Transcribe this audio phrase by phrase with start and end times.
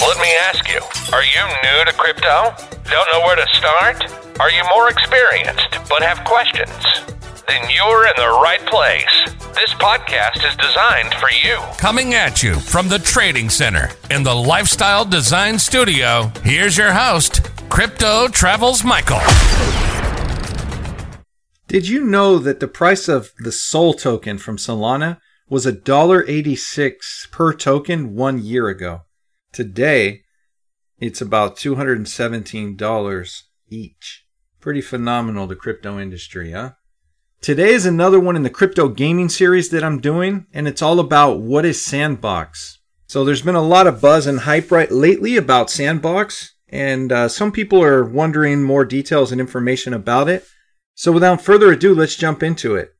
[0.00, 0.78] Let me ask you,
[1.12, 2.54] are you new to crypto?
[2.88, 4.00] Don't know where to start?
[4.38, 6.70] Are you more experienced but have questions?
[7.48, 9.34] Then you're in the right place.
[9.56, 11.58] This podcast is designed for you.
[11.78, 17.50] Coming at you from the Trading Center in the Lifestyle Design Studio, here's your host,
[17.68, 19.20] Crypto Travels Michael.
[21.66, 25.18] Did you know that the price of the Sol token from Solana
[25.48, 29.02] was $1.86 per token one year ago?
[29.52, 30.22] Today,
[30.98, 34.26] it's about $217 each.
[34.60, 36.72] Pretty phenomenal, the crypto industry, huh?
[37.40, 41.00] Today is another one in the crypto gaming series that I'm doing, and it's all
[41.00, 42.78] about what is Sandbox.
[43.06, 47.28] So there's been a lot of buzz and hype right lately about Sandbox, and uh,
[47.28, 50.44] some people are wondering more details and information about it.
[50.94, 52.94] So without further ado, let's jump into it.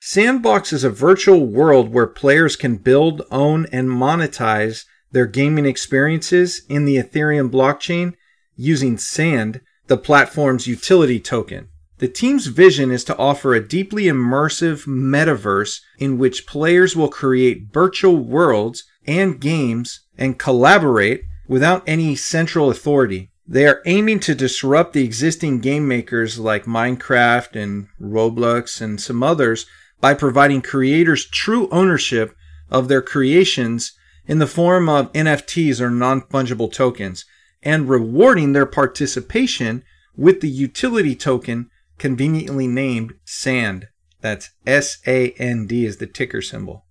[0.00, 6.62] Sandbox is a virtual world where players can build, own, and monetize their gaming experiences
[6.68, 8.14] in the Ethereum blockchain
[8.56, 11.68] using Sand, the platform's utility token.
[11.98, 17.72] The team's vision is to offer a deeply immersive metaverse in which players will create
[17.72, 23.30] virtual worlds and games and collaborate without any central authority.
[23.46, 29.22] They are aiming to disrupt the existing game makers like Minecraft and Roblox and some
[29.22, 29.66] others
[30.00, 32.34] by providing creators true ownership
[32.70, 33.92] of their creations
[34.26, 37.24] in the form of NFTs or non fungible tokens
[37.62, 39.82] and rewarding their participation
[40.16, 43.88] with the utility token conveniently named SAND.
[44.20, 46.84] That's S A N D is the ticker symbol.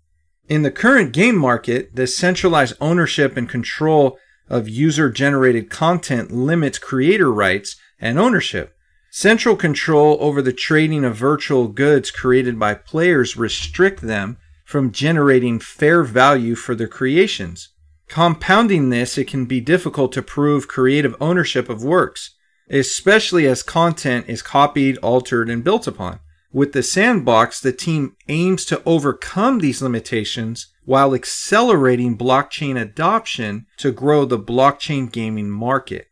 [0.48, 4.18] In the current game market, the centralized ownership and control
[4.50, 8.76] of user generated content limits creator rights and ownership.
[9.10, 14.38] Central control over the trading of virtual goods created by players restrict them
[14.72, 17.70] from generating fair value for their creations.
[18.08, 22.36] Compounding this, it can be difficult to prove creative ownership of works,
[22.70, 26.20] especially as content is copied, altered, and built upon.
[26.54, 33.92] With the sandbox, the team aims to overcome these limitations while accelerating blockchain adoption to
[33.92, 36.08] grow the blockchain gaming market.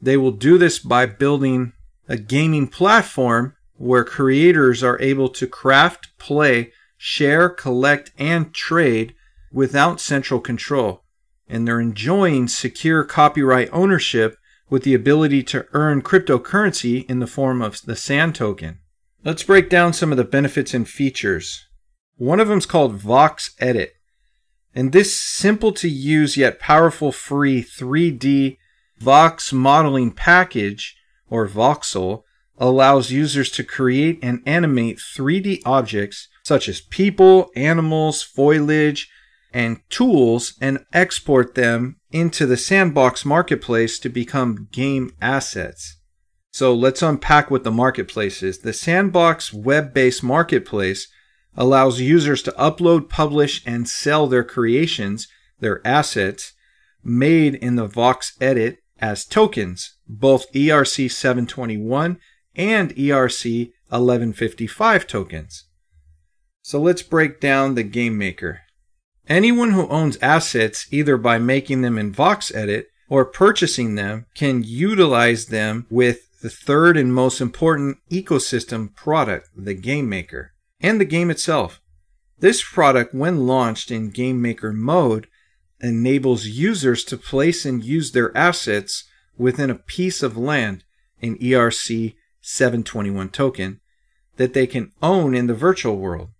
[0.00, 1.72] They will do this by building
[2.06, 6.70] a gaming platform where creators are able to craft, play,
[7.06, 9.14] share, collect, and trade
[9.52, 11.04] without central control.
[11.46, 14.38] And they're enjoying secure copyright ownership
[14.70, 18.78] with the ability to earn cryptocurrency in the form of the SAND token.
[19.22, 21.66] Let's break down some of the benefits and features.
[22.16, 23.96] One of them is called Vox Edit.
[24.74, 28.56] And this simple to use yet powerful free 3D
[28.98, 30.96] Vox modeling package,
[31.28, 32.22] or voxel,
[32.56, 39.10] allows users to create and animate 3D objects such as people, animals, foliage,
[39.52, 45.98] and tools and export them into the sandbox marketplace to become game assets.
[46.52, 48.58] So let's unpack what the marketplace is.
[48.58, 51.08] The sandbox web based marketplace
[51.56, 55.28] allows users to upload, publish, and sell their creations,
[55.60, 56.52] their assets,
[57.02, 62.18] made in the Vox Edit as tokens, both ERC 721
[62.56, 65.64] and ERC 1155 tokens.
[66.66, 68.62] So let's break down the game maker.
[69.28, 74.62] Anyone who owns assets either by making them in Vox Edit or purchasing them can
[74.64, 81.04] utilize them with the third and most important ecosystem product, the game maker, and the
[81.04, 81.82] game itself.
[82.38, 85.26] This product, when launched in Game Maker mode,
[85.82, 89.04] enables users to place and use their assets
[89.36, 90.82] within a piece of land,
[91.20, 93.80] an ERC 721 token,
[94.36, 96.30] that they can own in the virtual world.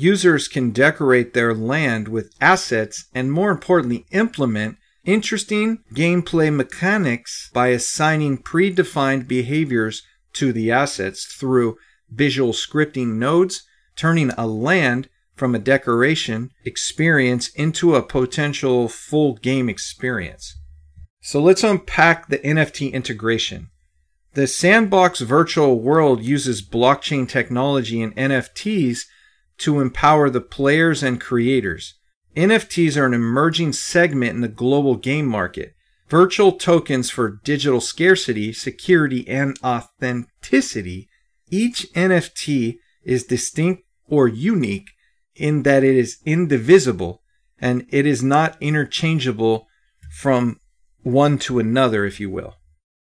[0.00, 7.68] Users can decorate their land with assets and, more importantly, implement interesting gameplay mechanics by
[7.68, 10.02] assigning predefined behaviors
[10.32, 11.76] to the assets through
[12.08, 13.62] visual scripting nodes,
[13.94, 20.56] turning a land from a decoration experience into a potential full game experience.
[21.20, 23.68] So let's unpack the NFT integration.
[24.32, 29.00] The Sandbox virtual world uses blockchain technology and NFTs
[29.60, 31.94] to empower the players and creators.
[32.36, 35.74] NFTs are an emerging segment in the global game market.
[36.08, 41.08] virtual tokens for digital scarcity, security, and authenticity,
[41.50, 44.90] each NFT is distinct or unique
[45.36, 47.22] in that it is indivisible
[47.60, 49.68] and it is not interchangeable
[50.10, 50.58] from
[51.02, 52.56] one to another, if you will.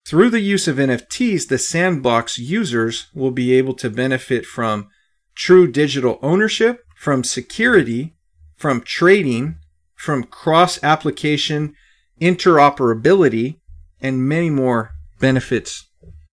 [0.05, 4.89] Through the use of NFTs, the sandbox users will be able to benefit from
[5.37, 8.15] true digital ownership, from security,
[8.55, 9.57] from trading,
[9.95, 11.75] from cross application
[12.19, 13.59] interoperability,
[14.01, 15.87] and many more benefits.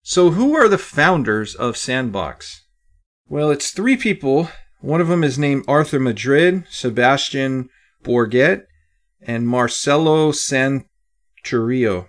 [0.02, 2.67] So, who are the founders of Sandbox?
[3.29, 4.50] Well, it's three people.
[4.81, 7.69] One of them is named Arthur Madrid, Sebastien
[8.02, 8.64] Borget,
[9.23, 12.08] and Marcelo Santurio.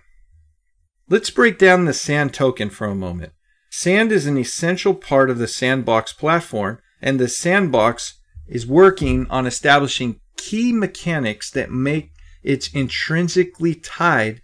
[1.10, 3.34] Let's break down the Sand token for a moment.
[3.74, 9.48] Sand is an essential part of the Sandbox platform, and the Sandbox is working on
[9.48, 12.12] establishing key mechanics that make
[12.44, 14.42] it intrinsically tied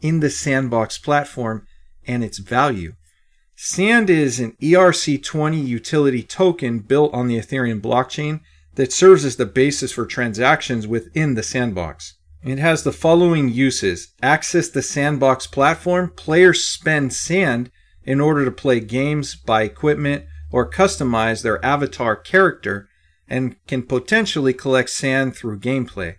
[0.00, 1.64] in the Sandbox platform
[2.08, 2.94] and its value.
[3.54, 8.40] Sand is an ERC20 utility token built on the Ethereum blockchain
[8.74, 12.14] that serves as the basis for transactions within the Sandbox.
[12.42, 17.70] It has the following uses access the Sandbox platform, players spend sand
[18.06, 22.88] in order to play games, buy equipment, or customize their avatar character,
[23.28, 26.14] and can potentially collect sand through gameplay.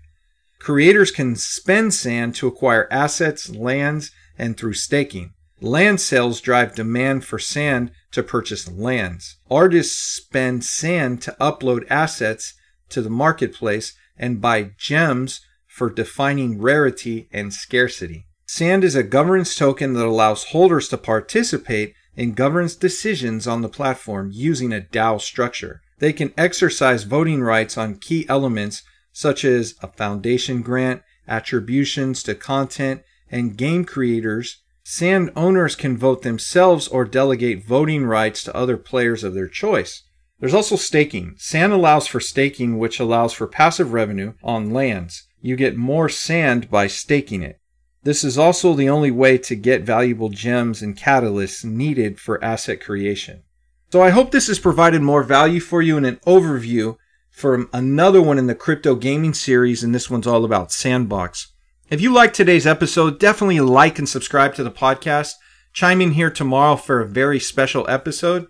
[0.60, 5.34] Creators can spend sand to acquire assets, lands, and through staking.
[5.62, 9.38] Land sales drive demand for sand to purchase lands.
[9.50, 12.54] Artists spend sand to upload assets
[12.90, 18.27] to the marketplace and buy gems for defining rarity and scarcity.
[18.48, 23.70] Sand is a governance token that allows holders to participate in governance decisions on the
[23.70, 25.82] platform using a DAO structure.
[26.00, 32.36] They can exercise voting rights on key elements such as a foundation grant, attributions to
[32.36, 38.78] content, and game creators, Sand owners can vote themselves or delegate voting rights to other
[38.78, 40.04] players of their choice.
[40.40, 41.36] There's also staking.
[41.38, 45.28] Sand allows for staking, which allows for passive revenue on lands.
[45.42, 47.60] You get more sand by staking it.
[48.08, 52.80] This is also the only way to get valuable gems and catalysts needed for asset
[52.80, 53.44] creation.
[53.92, 56.96] So I hope this has provided more value for you in an overview
[57.30, 61.52] for another one in the crypto gaming series, and this one's all about Sandbox.
[61.90, 65.34] If you like today's episode, definitely like and subscribe to the podcast.
[65.74, 68.48] Chime in here tomorrow for a very special episode.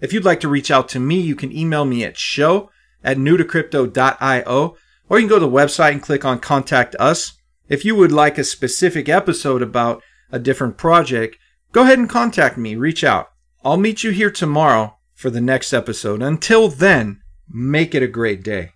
[0.00, 2.70] If you'd like to reach out to me, you can email me at show
[3.02, 4.76] at newtocrypto.io
[5.08, 7.39] or you can go to the website and click on contact us.
[7.70, 11.38] If you would like a specific episode about a different project,
[11.72, 13.30] go ahead and contact me, reach out.
[13.64, 16.20] I'll meet you here tomorrow for the next episode.
[16.20, 17.22] Until then,
[17.52, 18.70] Make it a great day.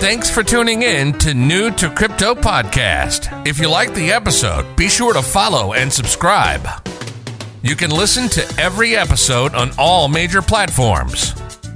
[0.00, 3.46] Thanks for tuning in to New to Crypto Podcast.
[3.46, 6.66] If you like the episode, be sure to follow and subscribe.
[7.62, 11.34] You can listen to every episode on all major platforms.